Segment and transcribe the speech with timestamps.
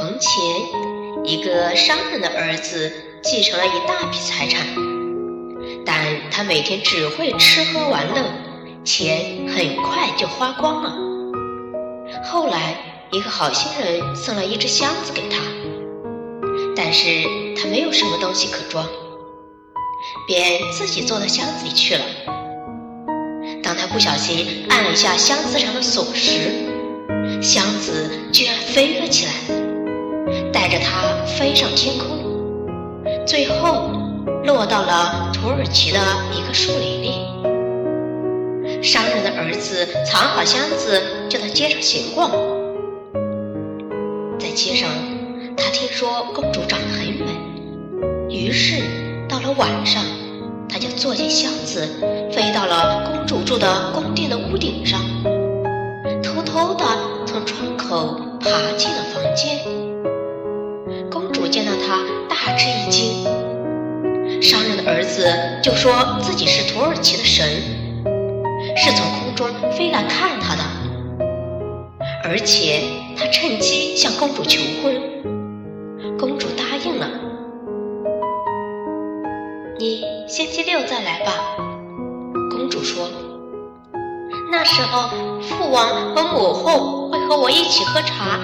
[0.00, 0.32] 从前，
[1.26, 2.90] 一个商人的儿子
[3.22, 4.66] 继承了一大笔财产，
[5.84, 5.94] 但
[6.30, 8.24] 他每天只会吃喝玩乐，
[8.82, 10.94] 钱很快就花光了。
[12.24, 12.78] 后来，
[13.12, 15.36] 一个好心人送了一只箱子给他，
[16.74, 17.06] 但是
[17.54, 18.88] 他没有什么东西可装，
[20.26, 22.00] 便自己坐到箱子里去了。
[23.62, 26.50] 当他不小心按了一下箱子上的锁时，
[27.42, 29.59] 箱子居然飞了起来。
[31.40, 32.18] 飞上天空，
[33.26, 33.90] 最后
[34.44, 35.98] 落到了土耳其的
[36.34, 37.14] 一个树林里。
[38.82, 42.30] 商人的儿子藏好箱子，就在街上闲逛。
[44.38, 44.86] 在街上，
[45.56, 47.24] 他听说公主长得很美，
[48.28, 48.82] 于是
[49.26, 50.04] 到了晚上，
[50.68, 51.88] 他就坐进箱子，
[52.30, 55.00] 飞到了公主住的宫殿的屋顶上，
[56.22, 56.84] 偷偷的
[57.24, 59.89] 从窗口爬进了房间。
[65.20, 65.26] 子
[65.62, 67.46] 就说自己是土耳其的神，
[68.74, 70.62] 是从空中飞来看他的，
[72.24, 72.80] 而且
[73.18, 74.98] 他趁机向公主求婚。
[76.18, 77.06] 公主答应了。
[79.78, 81.32] 你星期六再来吧，
[82.50, 83.06] 公主说。
[84.50, 85.10] 那时候
[85.42, 88.40] 父王和母后会和我一起喝茶，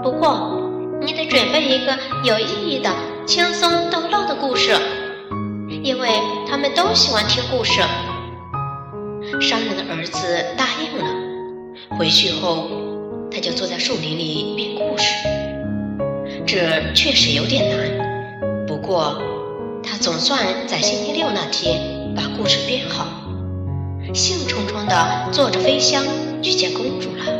[0.00, 0.58] 不过。
[1.02, 2.94] 你得准备一个有意义的、
[3.26, 4.76] 轻松逗乐的故事，
[5.82, 6.08] 因为
[6.48, 7.80] 他们都喜欢听故事。
[9.40, 11.96] 商人的儿子答应了。
[11.96, 12.68] 回去后，
[13.30, 15.14] 他就坐在树林里编故事。
[16.46, 19.22] 这确实有点难，不过
[19.82, 23.06] 他总算在星期六那天把故事编好，
[24.12, 26.04] 兴冲冲地坐着飞箱
[26.42, 27.39] 去见公主了。